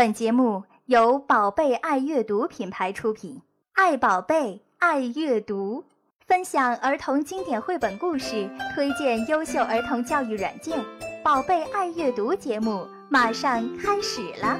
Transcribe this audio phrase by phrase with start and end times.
[0.00, 5.84] 本节目由宝贝爱阅读品牌出品，爱宝贝，爱阅读，
[6.26, 10.82] 分享儿童经典绘本故事，推荐优秀儿童教育软件。
[11.22, 14.58] 宝贝爱阅读节目马上开始了。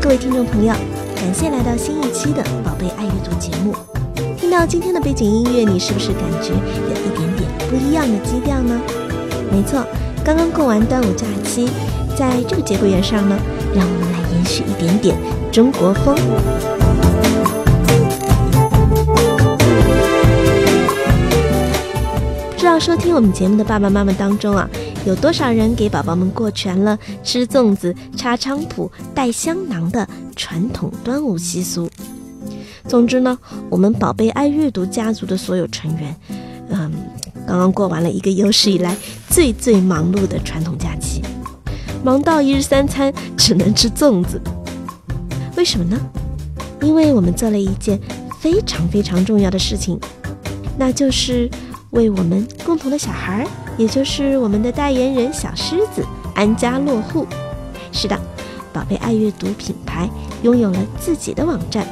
[0.00, 0.72] 各位听众朋友，
[1.16, 3.74] 感谢来到新一期的《宝贝爱阅读》节目。
[4.36, 8.80] 听到今天的背景音乐，你是不是感觉有一点点不一样的基调呢？
[9.50, 9.84] 没错，
[10.24, 11.68] 刚刚过完端午假期，
[12.16, 13.36] 在这个节骨眼上呢，
[13.74, 15.16] 让我们来延续一点点
[15.50, 16.16] 中国风。
[22.78, 24.68] 收听我们节目的爸爸妈妈当中啊。
[25.04, 31.88] 有多少人给宝宝们过全了吃粽子、插菖蒲、带香囊的传统端午习俗？
[32.86, 33.36] 总之呢，
[33.68, 36.14] 我们宝贝爱阅读家族的所有成员，
[36.68, 36.92] 嗯，
[37.46, 38.96] 刚刚过完了一个有史以来
[39.28, 41.22] 最最忙碌的传统假期，
[42.04, 44.40] 忙到一日三餐 只能吃粽子。
[45.56, 45.98] 为什么呢？
[46.82, 47.98] 因为我们做了一件
[48.40, 49.98] 非常非常重要的事情，
[50.78, 51.50] 那就是
[51.90, 53.46] 为我们共同的小孩。
[53.76, 57.24] 也就是我们的代言人小狮子安家落户。
[57.92, 58.18] 是的，
[58.72, 60.10] 宝贝爱阅读品牌
[60.42, 61.86] 拥有了自己的网站，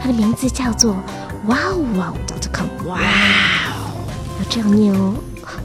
[0.00, 0.92] 它的名字叫做
[1.48, 2.16] 哇哦哇哦
[2.50, 2.66] .com。
[2.88, 3.92] 哇哦，
[4.38, 5.14] 要这样念哦，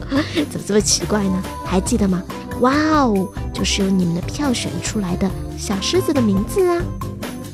[0.50, 1.42] 怎么这么奇怪呢？
[1.64, 2.22] 还记得吗？
[2.60, 6.82] 哇哦，就是由你们的票选出来的小狮子的名字啊。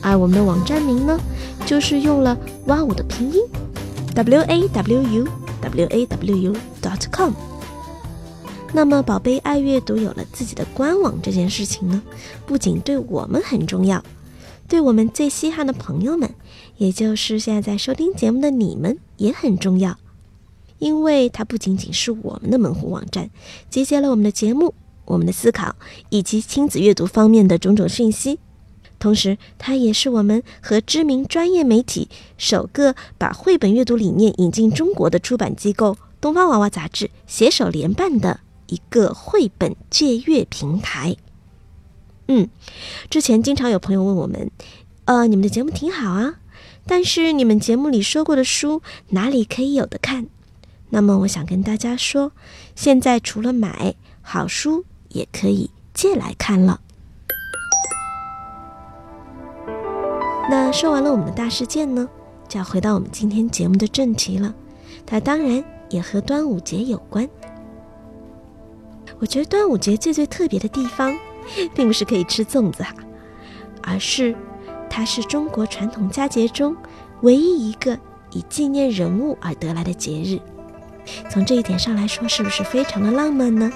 [0.02, 1.16] 而我们的网站名呢，
[1.64, 3.40] 就是用了哇哦的拼音
[4.16, 5.28] w a w u
[5.74, 7.32] w a w u dot .com。
[8.72, 12.02] 那么，宝贝爱阅读有了自己的官网这件事情呢，
[12.44, 14.02] 不仅对我们很重要，
[14.66, 16.28] 对我们最稀罕的朋友们，
[16.76, 19.96] 也就是现在在收听节目的你们也很重要，
[20.78, 23.30] 因为它不仅仅是我们的门户网站，
[23.70, 25.76] 集结了我们的节目、我们的思考
[26.08, 28.40] 以及亲子阅读方面的种种讯息，
[29.04, 38.40] 同时它也是我们和知名专业媒体首个把绘本阅读理念引进中国的出版机构——东方娃娃杂志携手联办的。
[38.68, 41.16] 一个绘本借阅平台。
[42.28, 42.48] 嗯，
[43.10, 44.50] 之前经常有朋友问我们，
[45.04, 46.36] 呃，你们的节目挺好啊，
[46.86, 50.28] 但是你们节目里说过的书哪里可以有的看？
[50.88, 52.32] 那么我想跟大家说，
[52.74, 56.80] 现在除了买好书，也可以借来看了。
[60.50, 62.08] 那说完了我们的大事件呢，
[62.48, 64.54] 就要回到我们今天节目的正题了。
[65.06, 67.28] 它当然也和端午节有关。
[69.18, 71.16] 我觉得端午节最最特别的地方，
[71.74, 72.94] 并不是可以吃粽子哈，
[73.82, 74.34] 而是
[74.90, 76.76] 它是中国传统佳节中
[77.22, 77.98] 唯一一个
[78.32, 80.38] 以纪念人物而得来的节日。
[81.30, 83.70] 从这一点上来说，是不是非常的浪漫呢？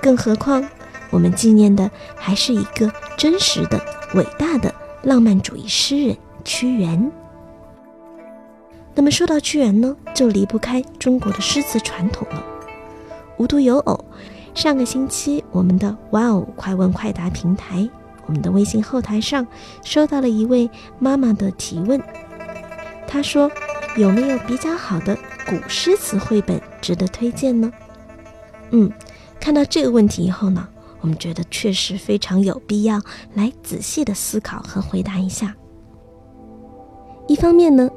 [0.00, 0.66] 更何况，
[1.10, 3.80] 我们纪念的还是一个真实的、
[4.14, 7.10] 伟大的浪漫主义诗人屈原。
[8.94, 12.44] 那么说到屈原呢，就离不开中国的诗词传统了。
[13.36, 14.04] 无独有偶，
[14.54, 17.88] 上个星期我们的哇哦快问快答平台，
[18.26, 19.46] 我们的微信后台上
[19.82, 20.68] 收到了一位
[20.98, 22.02] 妈妈的提问。
[23.06, 23.50] 她说
[23.96, 27.72] ：“有没有比较好的古诗词绘本值得推荐呢？”
[28.70, 28.92] 嗯，
[29.40, 30.68] 看到这个问题以后呢，
[31.00, 33.00] 我们觉得确实非常有必要
[33.34, 35.54] 来仔细的思考和回答一下。
[37.26, 37.88] 一方面呢，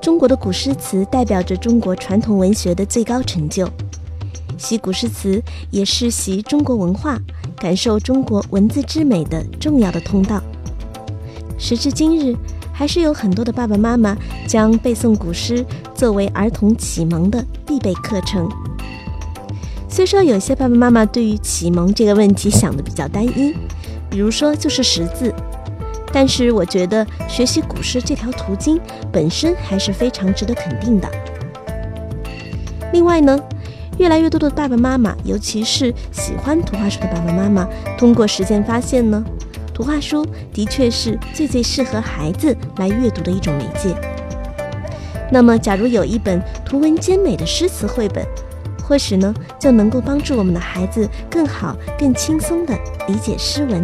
[0.00, 3.68] 中国的古诗词代表着中国传统文学的最高成就。
[4.58, 7.18] 习古诗词也是习中国文化、
[7.56, 10.42] 感受中国文字之美的重要的通道。
[11.56, 12.36] 时至今日，
[12.72, 14.16] 还是有很多的爸爸妈妈
[14.46, 18.48] 将背诵古诗作为儿童启蒙的必备课程。
[19.90, 23.54] 虽说有些爸爸妈妈对于启蒙这个问题想的比较单一，
[24.08, 25.34] 比如说就是识字，
[26.12, 28.80] 但是我觉得学习古诗这条途径
[29.10, 31.10] 本身还是非常值得肯定的。
[32.92, 33.38] 另外呢。
[33.98, 37.68] 越来越多的爸爸妈妈，尤其是喜欢图画书的爸爸妈妈，
[37.98, 39.22] 通过实践发现呢，
[39.74, 43.94] 图画书的确是最最适合孩子来阅读的一种媒介。
[45.30, 48.24] 那么，假如有一本图文兼美的诗词绘本，
[48.90, 52.76] 或许呢，就能够帮助我们的孩子更好、更轻松地
[53.06, 53.80] 理解诗文。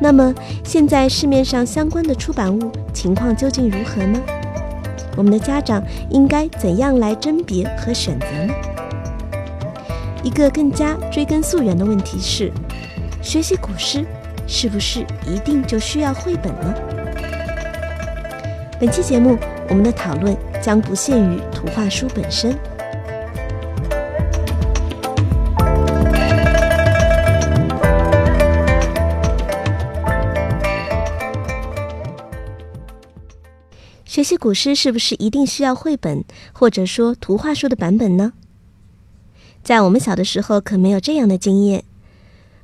[0.00, 0.34] 那么，
[0.64, 4.20] 现在市面上相关的出版物情况究竟如何呢？
[5.16, 8.52] 我们的家长应该怎样来甄别和选择呢？
[10.24, 12.50] 一个更加追根溯源的问题是：
[13.22, 14.04] 学习古诗
[14.48, 16.74] 是不是一定就需要绘本呢？
[18.80, 19.38] 本期节目，
[19.68, 22.52] 我们的讨论将不限于图画书本身。
[34.16, 36.24] 学习古诗是不是一定需要绘本，
[36.54, 38.32] 或者说图画书的版本呢？
[39.62, 41.84] 在我们小的时候，可没有这样的经验。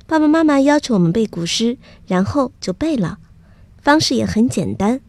[0.07, 1.77] 爸爸妈妈要求我们背古诗，
[2.07, 3.19] 然后就背了，
[3.83, 4.99] 方式也很简单。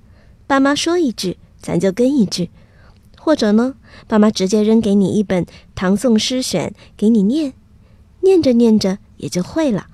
[0.46, 2.50] 爸妈说一句，咱就跟一句，
[3.16, 3.76] 或者呢，
[4.06, 7.54] 爸妈直接扔给你一本唐宋诗选，给你念，
[8.20, 9.86] 念着念着也就会了。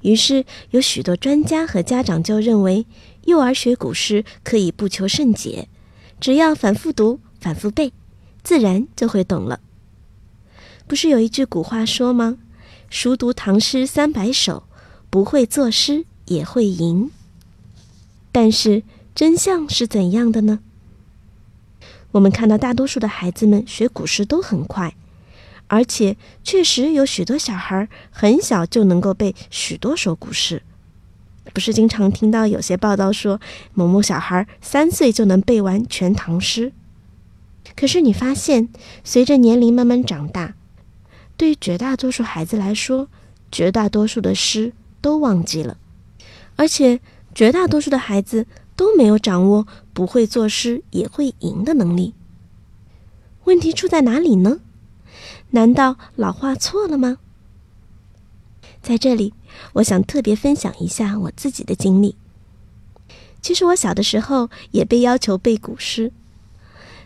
[0.00, 2.86] 于是有许多专家和家长就认为，
[3.24, 5.68] 幼儿学古诗可以不求甚解，
[6.20, 7.92] 只要反复读、反复背，
[8.42, 9.60] 自然就会懂了。
[10.86, 12.38] 不是有一句古话说吗
[12.90, 14.64] ？“熟读唐诗三百首，
[15.10, 17.10] 不会作诗也会吟。”
[18.32, 18.82] 但是。
[19.14, 20.60] 真相是怎样的呢？
[22.12, 24.94] 我们看到大多数的孩子们学古诗都很快，
[25.66, 30.62] 而且确实有许多小孩很小就能够背许多首古诗。
[31.52, 33.40] 不是经常听到有些报道说
[33.74, 36.72] 某某小孩三岁就能背完全唐诗？
[37.76, 38.68] 可是你发现，
[39.04, 40.54] 随着年龄慢慢长大，
[41.36, 43.08] 对于绝大多数孩子来说，
[43.50, 45.78] 绝大多数的诗都忘记了，
[46.56, 47.00] 而且
[47.34, 48.46] 绝大多数的孩子。
[48.74, 52.14] 都没有掌握不会作诗也会吟的能力。
[53.44, 54.60] 问题出在哪里呢？
[55.50, 57.18] 难道老话错了吗？
[58.82, 59.32] 在这里，
[59.74, 62.16] 我想特别分享一下我自己的经历。
[63.40, 66.12] 其实我小的时候也被要求背古诗，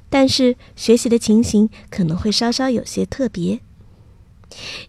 [0.08, 3.60] 但是学习的情形可能会稍稍有些特别，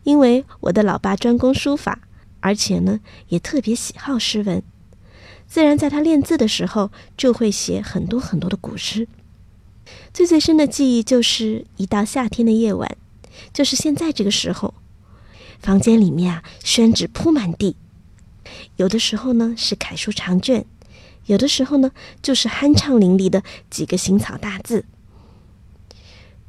[0.04, 2.00] 因为我的老爸专攻书法，
[2.40, 3.00] 而且呢
[3.30, 4.64] 也特别喜好诗文。
[5.48, 9.08] 自然，在他练字的时候，就会写很多很多的古诗。
[10.14, 12.98] 最最深的记忆就是一到夏天的夜晚，
[13.54, 14.74] 就是现在这个时候，
[15.60, 17.76] 房间里面啊，宣纸铺满地。
[18.78, 20.66] 有的时候呢是楷书长卷，
[21.26, 24.86] 有的时候呢就是酣畅淋漓的几个行草大字。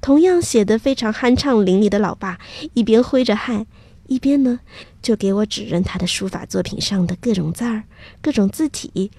[0.01, 2.39] 同样写得非常酣畅淋漓的老爸，
[2.75, 3.67] 一边挥着汗。
[4.07, 4.61] 一边呢，
[5.03, 7.85] 就给我指认他的书法作品上的各种字儿、
[8.23, 9.11] 各种字体，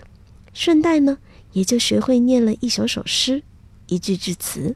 [0.51, 1.19] 顺带呢，
[1.51, 3.43] 也就学会念了一首首诗、
[3.85, 4.75] 一句句词。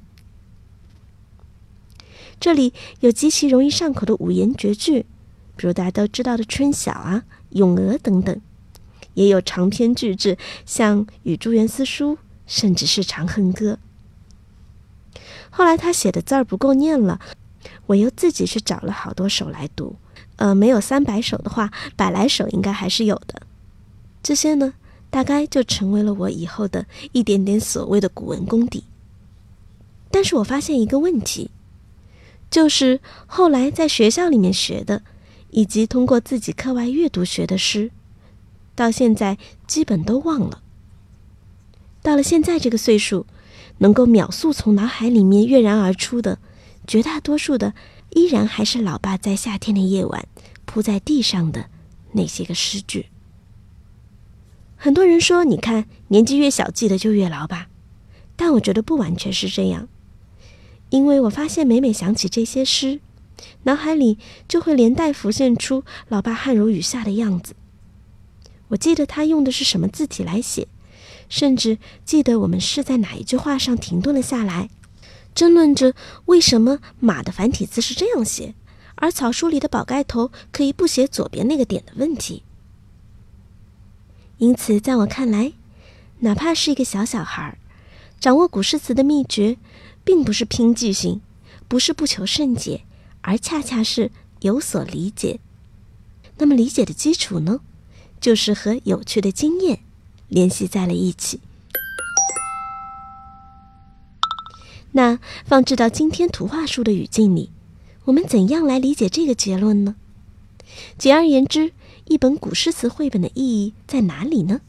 [2.44, 5.06] 这里有极其容易上口的五言绝句，
[5.56, 8.36] 比如大家都知道的《春晓》啊、《咏鹅》等等；
[9.14, 13.80] 也有长篇巨制，像《与朱元思书》，甚至是《长恨歌》。
[15.52, 17.22] 后来他写的字儿不够念了，
[17.86, 19.96] 我又自己去找了好多首来读。
[20.36, 23.44] 呃，没有三百首的话，百来首应该还是有的。
[24.22, 24.74] 这些呢，
[25.10, 28.84] 大概就成为了我以后的一点点所谓的古文功底。
[30.12, 31.50] 但是我发现一个问题，
[32.54, 35.02] 就是后来在学校里面学的，
[35.50, 37.90] 以及通过自己课外阅读学的诗，
[38.76, 40.62] 到现在基本都忘了。
[42.04, 43.26] 到了现在这个岁数，
[43.80, 46.38] 能够秒速从脑海里面跃然而出的，
[46.86, 47.74] 绝大多数的。
[48.12, 50.28] 依然还是老爸在夏天的夜晚
[50.66, 51.72] 铺在地上的
[52.12, 53.08] 那些个诗句。
[54.76, 57.70] 很多人说，你看年纪越小记得就越牢吧，
[58.36, 59.88] 但我觉得不完全是这样，
[60.94, 63.00] 因为我发现每每想起这些诗，
[63.64, 67.56] 脑海里就会连带浮现出老爸汗如雨下的样子。
[68.68, 70.68] 我记得他用的是什么字体来写，
[71.28, 74.70] 甚至记得我们是在哪一句话上停顿了下来。
[75.34, 75.96] 争论着
[76.26, 78.54] 为什么马的繁体字是这样写，
[78.94, 82.44] 而草书里的宝盖头可以不写左边那个点的问题。
[84.38, 85.54] 因此，在我看来，
[86.20, 87.58] 哪怕是一个小小孩儿，
[88.20, 89.58] 掌握古诗词的秘诀，
[90.04, 91.22] 并不是拼记性，
[91.68, 92.84] 不是不求甚解，
[93.22, 95.40] 而恰恰是有所理解。
[96.38, 97.62] 那么，理解的基础呢，
[98.20, 99.80] 就是和有趣的经验
[100.28, 101.40] 联系在了一起。
[104.94, 107.52] 那放置到今天图画书的语境里，
[108.06, 109.96] 我们怎样来理解这个结论呢？
[110.98, 111.72] 简而言之，
[112.06, 114.62] 一本古诗词绘本的意义在哪里呢？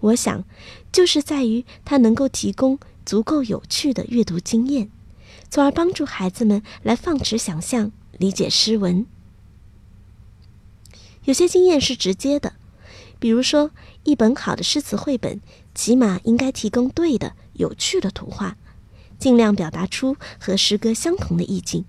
[0.00, 0.44] 我想，
[0.92, 4.90] 就是在于它能够提供足够有趣的阅读经验，
[5.50, 9.06] 从而帮助孩子们来放弛想象、理解诗文。
[11.24, 12.54] 有些经验是直接的，
[13.18, 13.70] 比如说，
[14.04, 15.40] 一本好的诗词绘本，
[15.74, 18.56] 起码应该提供对的、有趣的图画。
[19.16, 21.84] 尽量表达出和诗歌相同的意境。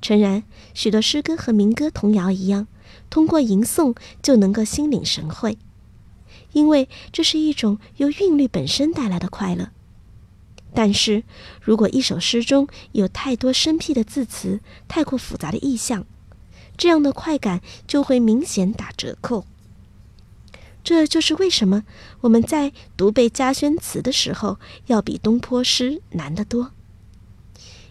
[0.00, 2.66] 诚然，许多诗歌和民歌、童谣一样，
[3.10, 5.58] 通过吟诵就能够心领神会，
[6.52, 9.72] 因为这是一种由韵律本身带来的快乐。
[10.74, 11.22] 但是
[11.62, 16.04] 如果一首诗中有太多生僻的字词、太过复杂的意象，
[16.76, 19.46] 这样的快感就会明显打折扣。
[20.82, 21.84] 这就是为什么
[22.22, 26.72] 我们在读背家轩词的时候，要比东坡诗难得多。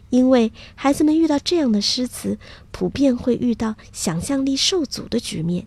[0.10, 2.38] 因为孩子们遇到这样的诗词，
[2.72, 5.66] 普遍会遇到想象力受阻的局面，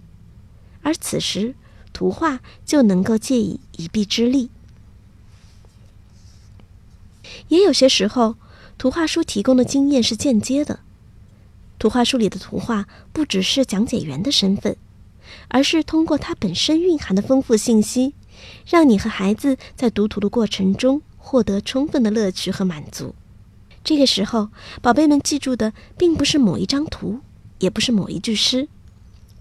[0.83, 1.57] 而此时
[1.93, 4.51] 图画就能够借以一臂之力。
[7.49, 8.37] 也有些时候，
[8.79, 10.81] 图画书提供的经验是间接的。
[11.79, 14.77] 图画书里的图画不只是讲解员的身份，
[15.49, 18.15] 而是通过它本身蕴含的丰富信息，
[18.67, 23.15] 让你和孩子在读图的过程中获得充分的乐趣和满足。
[23.85, 24.49] 这个时候，
[24.81, 27.21] 宝贝们记住的并不是某一张图，
[27.59, 28.69] 也不是某一句诗，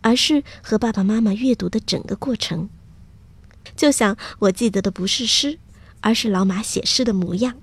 [0.01, 2.69] 而是和爸爸妈妈阅读的整个过程。
[3.75, 5.57] 就像我记得的不是诗，
[6.01, 7.55] 而是老马写诗的模样。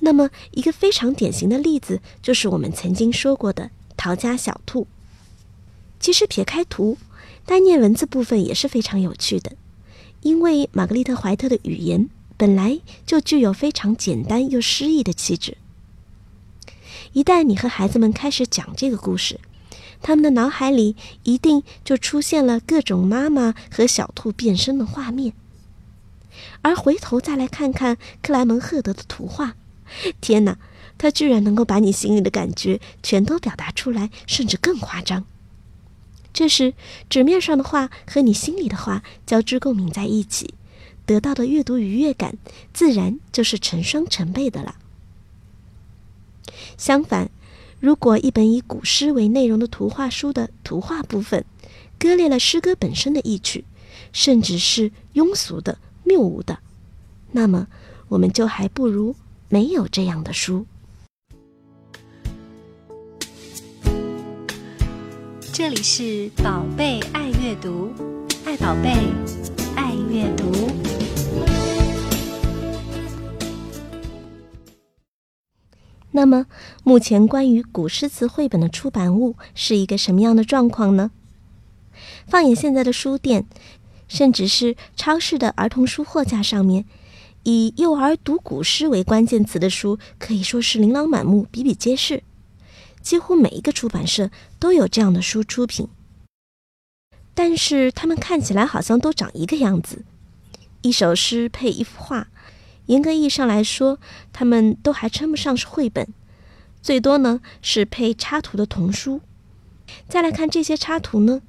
[0.00, 3.64] 那么，一个非常典型的例子就是我们曾经说过的
[3.96, 4.82] 《陶家小兔》。
[6.00, 6.96] 其实撇开图，
[7.44, 9.52] 单念文字部分也是非常有趣的，
[10.22, 12.08] 因为玛格丽特·怀特的语言。
[12.36, 15.56] 本来就具有非常简单又诗意的气质。
[17.12, 19.40] 一旦你和孩子们开始讲这个故事，
[20.00, 25.32] 他们的脑海里一定就出现了各种妈妈和小兔变身的画面。
[26.62, 29.56] 而回头再来看看克莱门赫德的图画，
[30.20, 30.58] 天哪，
[30.96, 35.24] 他居然能够把你心里的感觉全都表达出来，甚至更夸张。
[36.32, 36.74] 这时，
[37.08, 40.54] 纸面上的话和你心里的话交织共鸣在一起。
[41.06, 42.36] 得到的阅读愉悦感，
[42.74, 44.76] 自然就是成双成倍的了。
[46.76, 47.30] 相反，
[47.80, 51.46] 如果一本以古诗为内容的图画书的图画部分，
[51.98, 53.64] 割裂了诗歌本身的意趣，
[54.12, 56.58] 甚至是庸俗的、谬误的，
[57.32, 57.68] 那么
[58.08, 59.16] 我们就还不如
[59.50, 60.66] 没有这样的书。
[65.54, 67.90] 这里是宝贝爱阅读，
[68.44, 68.92] 爱宝贝，
[69.74, 70.70] 爱阅读。
[76.10, 76.44] 那么，
[76.84, 81.10] 目前关于古诗词绘本的出版物是一个什么样的状况呢？
[82.26, 83.46] 放眼现在的书店，
[84.08, 86.84] 甚至是超市的儿童书货架上面，
[87.50, 92.22] 以“幼儿读古诗”为关键词的书可以说是琳琅满目、比比皆是。
[93.00, 95.88] 几乎每一个出版社都有这样的书出品，
[97.32, 100.04] 但是它们看起来好像都长一个样子：
[100.82, 102.28] 一首诗配一幅画。
[102.84, 103.98] 严格意义上来说，
[104.30, 106.06] 他们都还称不上是绘本，
[106.82, 109.22] 最多呢是配插图的童书。
[110.06, 111.40] 再来看这些插图呢，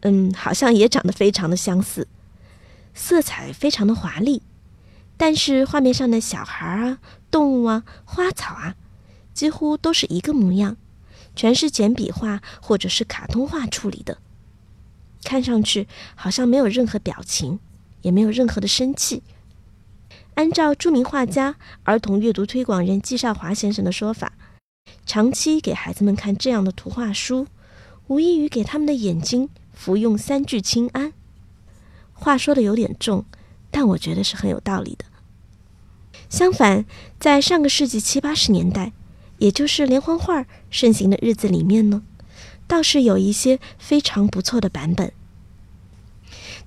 [0.00, 2.06] 嗯，好像也长得非常的相似，
[2.92, 4.42] 色彩非常的华丽，
[5.16, 6.98] 但是画面上的小孩啊、
[7.30, 8.74] 动物啊、花草啊，
[9.32, 10.76] 几乎都是一个模样，
[11.36, 14.18] 全是简笔画或者是卡通画处理的，
[15.22, 17.60] 看上去好像没有任何表情，
[18.02, 19.22] 也没有任何的生气。
[20.34, 21.54] 按照著名画家、
[21.84, 24.32] 儿童阅读推广人季少华先生的说法，
[25.06, 27.46] 长期给孩子们看这样的图画书，
[28.08, 31.12] 无异于给他们的眼睛服用三聚氰胺。
[32.12, 33.24] 话说的有点重，
[33.74, 35.04] 但我觉得是很有道理的。
[36.30, 36.84] 相反，
[37.18, 38.92] 在上个世纪七八十年代，
[39.38, 42.02] 也就是连环画盛行的日子里面呢，
[42.68, 45.12] 倒是有一些非常不错的版本。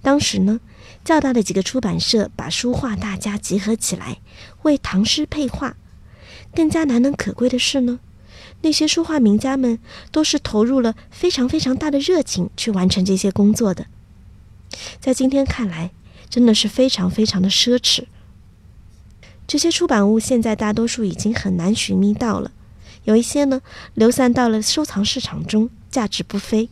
[0.02, 0.60] 当时呢。
[1.04, 4.20] 较大的几个出版社把书画大家集合起来，
[4.64, 5.78] 为唐诗配画。
[6.54, 8.02] 更加难能可贵的是呢，
[8.62, 9.80] 那些书画名家们
[10.12, 13.86] 都是投入了非常非常大的热情去完成这些工作的。
[15.00, 15.92] 在今天看来，
[16.30, 18.04] 真的是非常非常的奢侈。
[19.48, 22.52] 这些出版物现在大多数已经很难寻觅到了，
[23.04, 23.62] 有一些呢
[23.94, 26.70] 流散到了收藏市场中，价值不菲。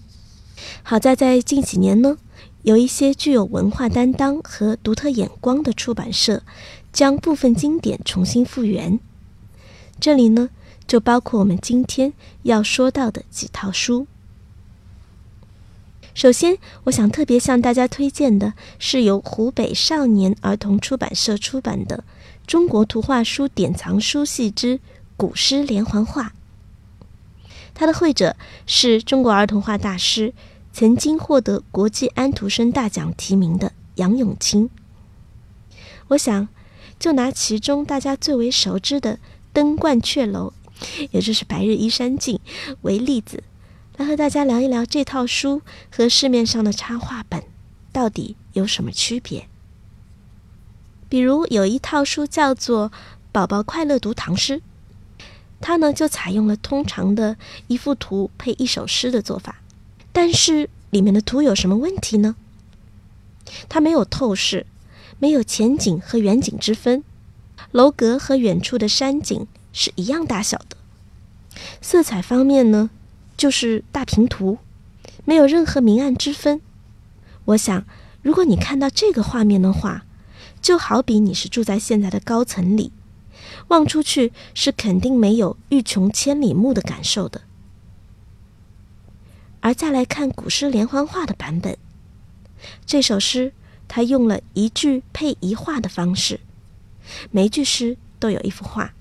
[0.84, 2.18] 好在在近几年呢。
[2.64, 6.42] 有一些具有文化担当和独特眼光的出版社，
[6.92, 9.00] 将部分经典重新复原。
[10.00, 10.50] 这里呢，
[10.88, 14.08] 就包括我们今天要说到的几套书。
[16.16, 21.98] 首先，我想特别向大家推荐的是由湖北少年儿童出版社出版的
[22.48, 24.80] 《中国图画书典藏书系之
[25.18, 26.24] 古诗连环画》。
[27.74, 30.34] 它的绘者是中国儿童画大师。
[30.72, 34.70] 曾经获得国际安徒生大奖提名的杨永清，
[36.10, 36.50] 我想
[37.00, 39.14] 就拿其中大家最为熟知的
[39.54, 40.52] 《登鹳雀楼》，
[41.12, 42.36] 也就是《白日依山尽》
[42.82, 43.42] 为例子，
[43.98, 47.44] 来和大家聊一聊这套书和市面上的插画本
[47.94, 49.48] 到底有什么区别。
[51.08, 52.90] 比如有一套书叫做
[53.32, 54.58] 《宝宝快乐读唐诗》，
[55.62, 57.38] 它呢就采用了通常的
[57.68, 59.62] 一幅图配一首诗的做法，
[60.12, 62.36] 但是里面的图有什么问题呢？
[63.70, 64.66] 它没有透视，
[65.20, 67.04] 没有前景和远景之分，
[67.72, 70.76] 楼阁和远处的山景是一样大小的。
[71.82, 72.90] 色彩方面呢，
[73.38, 74.58] 就是大平图，
[75.26, 76.62] 没有任何明暗之分。
[77.46, 77.86] 我想，
[78.22, 80.06] 如果你看到这个画面的话，
[80.62, 82.92] 就好比你是住在现在的高层里，
[83.68, 87.42] 望出去是肯定没有“欲穷千里目”的感受的。
[89.60, 91.78] 而再来看古诗连环画的版本。
[92.86, 93.54] 这首诗，
[93.88, 96.40] 他用了一句配一画的方式，
[97.30, 98.94] 每句诗都有一幅画，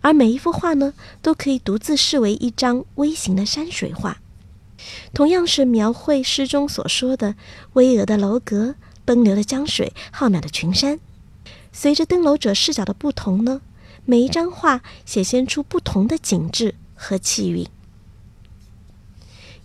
[0.00, 4.18] 而每一幅画呢，都可以独自视为一张微型的山水画。
[5.12, 7.36] 同样是描绘诗中所说的
[7.72, 8.74] 巍峨的楼阁、
[9.04, 11.00] 奔流的江水、浩渺的群山。
[11.72, 13.60] 随着登楼者视角的不同呢，
[14.04, 17.66] 每一张画显现出不同的景致和气韵。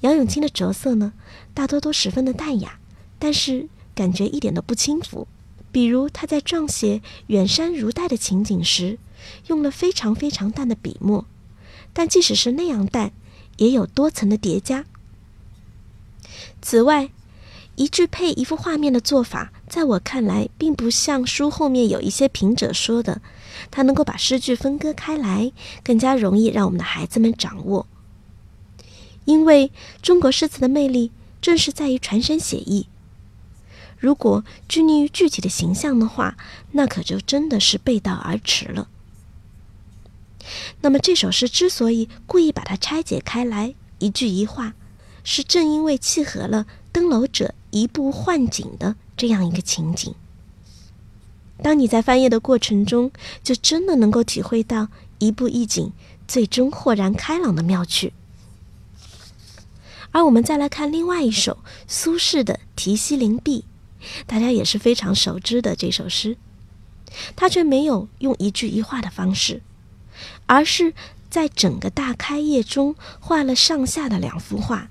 [0.02, 1.14] 杨永清的着色呢，
[1.54, 2.80] 大多都十分的淡雅。
[3.22, 5.28] 但是感觉一点都不轻浮，
[5.74, 8.98] 比如他在撰写远山如黛的情景时，
[9.48, 11.26] 用了非常非常淡的笔墨，
[11.94, 13.12] 但即使是那样淡，
[13.58, 14.86] 也有多层的叠加。
[16.62, 17.10] 此外，
[17.76, 23.22] 一句配一幅画面的做法，在我看来，并不像书后面有一些评者说的，
[23.72, 25.52] 它能够把诗句分割开来，
[25.84, 27.88] 更加容易让我们的孩子们掌握。
[29.26, 29.72] 因为
[30.02, 32.88] 中国诗词的魅力，正是在于传神写意。
[33.98, 36.36] 如果拘泥于具体的形象的话，
[36.72, 38.90] 那可就真的是背道而驰了。
[40.82, 44.74] 那么这首诗之所以故意把它拆解开来，一句一画，
[45.24, 50.13] 是正因为契合了登楼者移步换景的这样一个情景。
[51.62, 53.12] 当你在翻页的过程中，
[53.43, 55.91] 就真的能够体会到一步一景，
[56.28, 58.13] 最终豁然开朗的妙趣。
[60.12, 63.65] 而我们再来看另外一首苏轼的《题西林壁》。
[64.26, 66.38] 大家也是非常熟知的这首诗，
[67.36, 69.62] 他却没有用一句一画的方式，
[70.50, 70.96] 而是
[71.30, 74.90] 在整个大开页中画了上下的两幅画，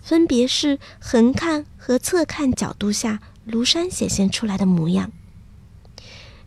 [0.00, 5.10] 分别是横看和侧看角度下庐山显现出来的模样。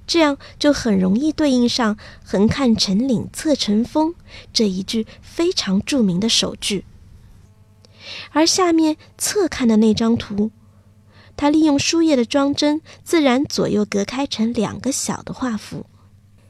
[0.08, 4.16] 这样就很容易对应上“横看成岭侧成峰”
[4.54, 6.86] 这一句非常著名的首句。
[8.32, 10.52] 而下面侧看的那张图。
[11.36, 15.86] 他利用书页的装帧，自然左右隔开成两个小的画幅，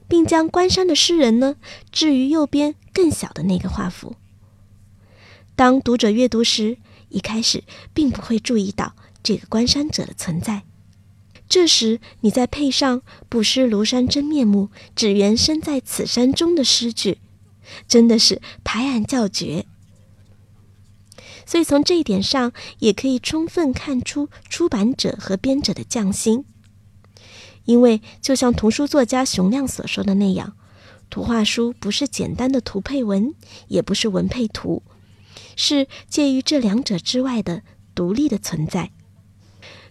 [0.08, 1.56] 并将关山的诗人呢
[1.92, 4.16] 置于右边更小的那个画幅。
[5.56, 6.78] 当读者阅读时，
[7.10, 7.64] 一开始
[7.94, 10.64] 并不会注意到这个关山者的存在。
[11.48, 17.20] 这时，你再配上“不识庐山真面目，只缘身在此山中”的诗句，
[17.88, 19.66] 真的是拍案叫绝。
[21.46, 26.46] 所以从这一点上，也可以充分看出出版者和编者的匠心。
[27.66, 30.54] 因为就像童书作家熊亮所说的那样，
[31.10, 33.34] 图画书不是简单的图配文，
[33.68, 34.82] 也不是文配图，
[35.56, 38.92] 是介于这两者之外的独立的存在。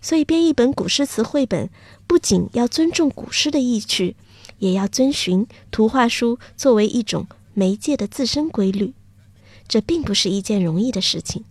[0.00, 1.70] 所以编一本古诗词绘本，
[2.06, 4.16] 不仅要尊重古诗的意趣，
[4.58, 8.92] 也要遵循图画书作为一种媒介的自身规律。
[9.66, 11.44] 这并不是一件容易的事情。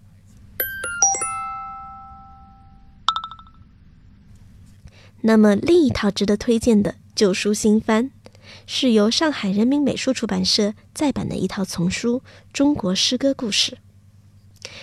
[5.25, 8.11] 那么，另一套值得推荐的旧书新翻，
[8.67, 12.19] 是由上海人民美术出版社再版的一套丛书
[12.51, 13.77] 《中国诗歌故事》。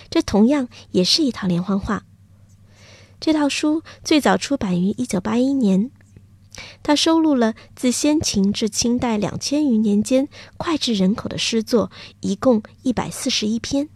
[0.09, 2.05] 这同样也是一套连环画。
[3.19, 5.91] 这套书最早出版于一九八一年。
[6.81, 10.27] 它收录了自先秦至清代两千余年间
[10.57, 13.89] 脍炙人口的诗作，一共一百四十一篇。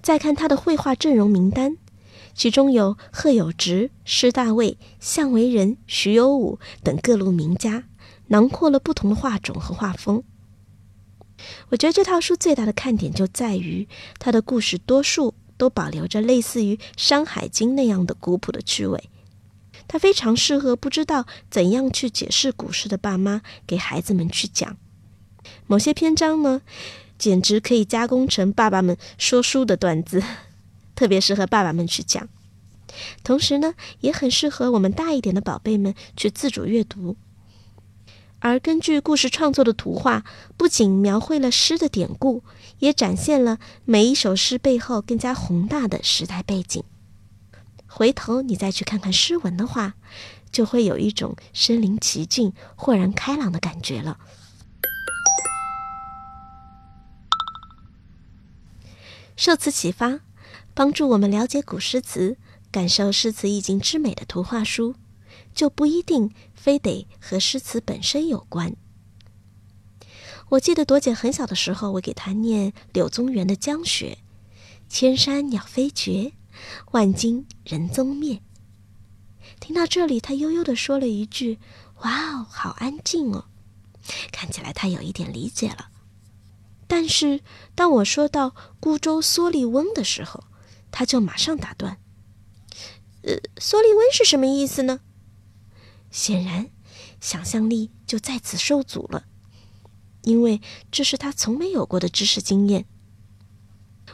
[0.00, 1.76] 再看他的绘画阵容名单，
[2.38, 7.88] 其中有贺有直、施大卫、向为人、徐有武等各路名家，
[8.28, 10.22] 囊括了不同的画种和画风。
[11.70, 13.88] 我觉得这套书最大的看点就在于
[14.20, 19.10] 它的故事多数都保留着类似于《山海经》那样的古朴的趣味。
[19.88, 24.76] 它非常适合不知道怎样去解释古诗的爸妈给孩子们去讲。
[25.66, 26.62] 某些篇章呢，
[27.18, 30.22] 简直可以加工成爸爸们说书的段子，
[30.98, 32.28] 特别适合爸爸们去讲。
[33.22, 37.16] 同时呢，也很适合我们大一点的宝贝们去自主阅读。
[38.40, 40.24] 而根据故事创作的图画，
[40.56, 42.42] 不仅描绘了诗的典故，
[42.80, 46.82] 也展现了每一首诗背后更加宏大的时代背景。
[47.86, 49.94] 回头你再去看看诗文的话，
[50.50, 54.18] 就会有一种身临其境、豁然开朗的感觉了。
[59.36, 60.18] 受此启发，
[60.78, 62.36] 帮助我们了解古诗词、
[62.70, 64.94] 感受诗词意境之美的图画书，
[65.52, 68.76] 就不一定非得和诗词本身有关。
[70.50, 74.18] 我记得朵姐很小的时候，我给她念柳宗元的《江雪》
[74.88, 76.34] ：“千山鸟飞绝，
[76.92, 78.40] 万径人踪灭。”
[79.58, 81.58] 听到这里，她悠悠地说了一句
[82.02, 83.46] ：“哇哦，好安静哦！”
[84.30, 85.88] 看起来她有一点理解了。
[86.86, 87.40] 但是
[87.74, 90.44] 当我说到孤舟蓑笠翁的时候，
[90.90, 91.98] 他就马上打断
[93.22, 95.00] ：“呃，蓑笠翁是什么意思呢？”
[96.10, 96.70] 显然，
[97.20, 99.24] 想象力就在此受阻了，
[100.22, 102.86] 因为这是他从没有过的知识经验。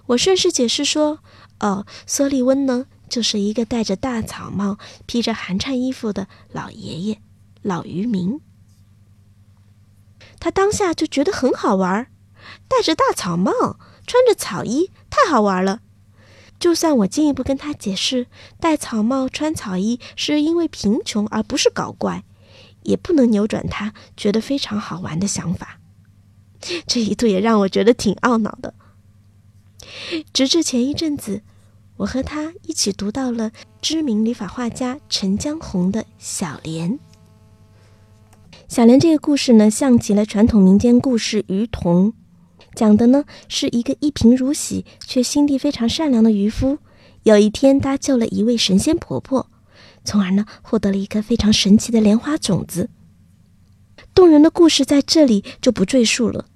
[0.07, 1.21] 我顺势解释说
[1.61, 7.21] ：“哦，蓑笠翁呢，就是一个戴着大草帽、披着寒颤衣服的老爷爷，
[7.63, 8.41] 老渔民。”
[10.41, 12.11] 他当下就觉得很好玩。
[12.69, 15.81] 戴着大草帽，穿着草衣，太好玩了。
[16.65, 18.27] 就算我进一步跟他解释，
[18.59, 22.25] 戴草帽、穿草衣是因为贫穷，而不是搞怪，
[22.85, 25.79] 也不能扭转他觉得非常好玩的想法。
[26.89, 28.73] 这一度也让我觉得挺懊恼的。
[30.33, 31.43] 直至前一阵子，
[31.99, 36.93] 我和他一起读到了知名理发画家陈江红的《小莲》。
[38.69, 42.13] 小莲这个故事呢，像极了传统民间故事《鱼童》。
[42.75, 46.79] 讲的呢是一个一贫如洗却心地非常善良的渔夫，
[47.23, 49.49] 有一天搭救了一位神仙婆婆，
[50.05, 52.91] 从而呢获得了一颗非常神奇的莲花种子。
[54.15, 56.47] 动人的故事在这里就不赘述了。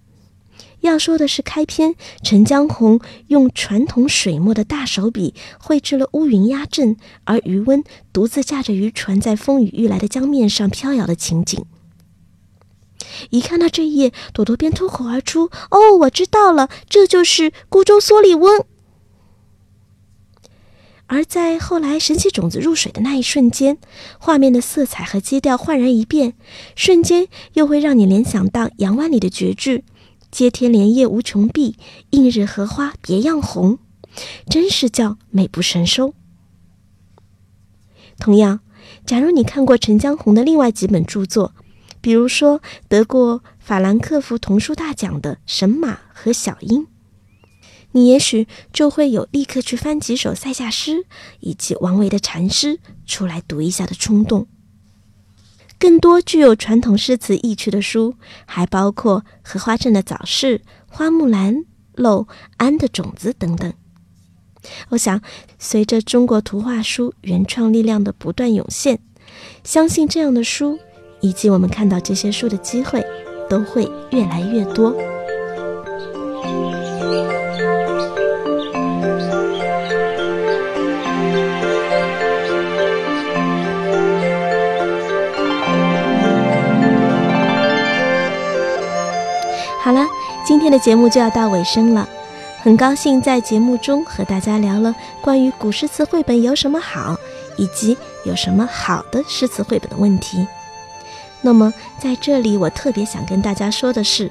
[0.80, 11.64] 要说的是开篇，陈江红用传统水墨的大手笔绘制了乌云压阵，而余温独自驾着渔船在风雨欲来的江面上飘摇的情景。
[13.30, 18.64] 一看到这一页，朵朵便脱口而出：“哦，我知道了，这就是孤舟蓑笠翁。”
[21.06, 23.78] 而在后来神奇种子入水的那一瞬间，
[24.18, 26.34] 画面的色彩和基调焕然一变，
[26.76, 29.84] 瞬间又会让你联想到杨万里的绝句
[30.30, 31.78] ：“接天莲叶无穷碧，
[32.10, 33.78] 映日荷花别样红。”
[34.50, 36.12] 真是叫美不胜收。
[38.18, 38.60] 同样，
[39.06, 41.54] 假如你看过陈江红的另外几本著作，
[42.00, 46.82] 比如说，得过法兰克福童书大奖的《神马》和《小鹰》，
[47.92, 51.06] 你也许就会有立刻去翻几首塞下诗
[51.40, 54.46] 以及王维的禅诗出来读一下的冲动。
[55.78, 58.14] 更多具有传统诗词意趣的书，
[58.46, 63.72] 还包括荷花镇的早市、花木兰、漏安的种子等等。
[64.88, 65.22] 我想，
[65.58, 68.98] 随着中国图画书原创力量的不断涌现，
[69.62, 70.78] 相信这样的书。
[71.20, 73.04] 以及我们看到这些书的机会
[73.48, 74.94] 都会越来越多。
[89.82, 90.06] 好了，
[90.44, 92.06] 今天的节目就要到尾声了，
[92.62, 97.16] 很高兴在节目中和大家聊了关于古诗词绘本有什么好，
[97.56, 100.46] 以及有什么好的诗词绘本的问题。
[101.40, 104.30] 那么，在这里，我特别想跟大家说的是，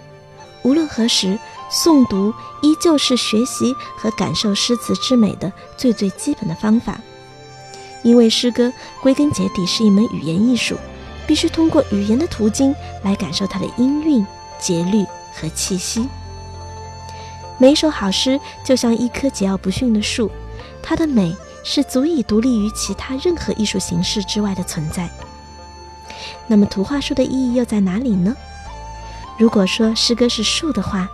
[0.63, 1.39] 无论何时，
[1.71, 6.99] 诵读依旧是学习和感受诗词之美的最最基本的方法。
[8.03, 10.77] 因为诗歌归根结底是一门语言艺术，
[11.25, 14.25] 必须通过语言的途径来感受它的音韵、
[14.59, 16.07] 节律和气息。
[17.57, 20.29] 每一首好诗就像一棵桀骜不驯的树，
[20.83, 25.09] 它的美是足以独立于其他任何艺术形式之外的存在。
[26.47, 28.35] 那么图画书的意义又在哪里呢？
[29.37, 31.07] 如果说诗歌是树的话，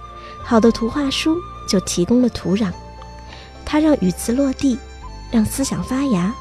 [0.44, 2.72] 好的图画书就提供了土壤，
[3.66, 4.78] 它让语词落地，
[5.32, 6.34] 让思想发芽，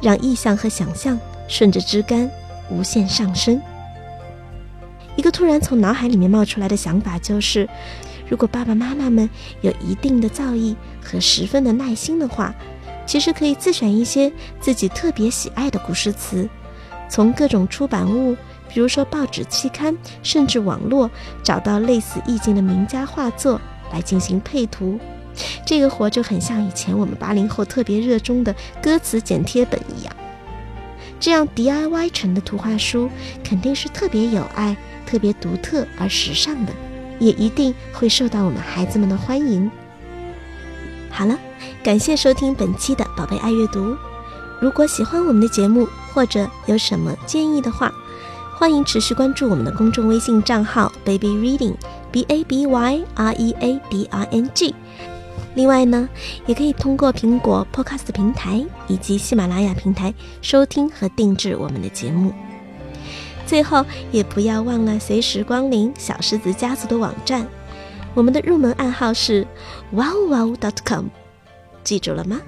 [0.00, 2.30] 让意象和想象顺着枝干
[2.70, 3.60] 无限上升。
[5.16, 7.68] 一个突然从脑海里面冒出来的想法就是，
[8.28, 9.28] 如果爸爸妈妈们
[9.60, 12.54] 有一定的造诣和十分的耐心的话，
[13.06, 16.48] 其实可以自选一些自己特别喜爱的古诗词。
[17.10, 18.36] 从各种出版物，
[18.68, 21.10] 比如说报纸、期刊，甚至网络，
[21.42, 23.60] 找到类似意境的名家画作
[23.92, 24.98] 来进行配图，
[25.66, 30.14] 这个活就很像以前我们八零后特别热衷的歌词剪贴本一样。
[31.18, 33.10] 这样 DIY 成的图画书
[33.44, 36.72] 肯定是特别有爱、特别独特而时尚的，
[37.18, 39.70] 也一定会受到我们孩子们的欢迎。
[41.10, 41.36] 好了，
[41.82, 43.94] 感谢收听本期的《宝贝爱阅读》。
[44.60, 47.92] 如果喜欢我们的节目，或者有什么建议的话，
[48.54, 54.74] 欢迎持续关注我们的公众微信账号 Baby Reading，B A B Y R E A D I N G。
[55.54, 56.08] 另外呢，
[56.46, 62.32] 也可以通过苹果 Podcast 平台以及喜马拉雅平台收听和定制我们的节目。
[63.46, 67.44] 最后，也不要忘了随时光临小狮子家族的网站，
[68.14, 69.44] 我们的入门暗号是
[69.92, 71.06] wowwow.com，
[71.82, 72.40] 记住了吗？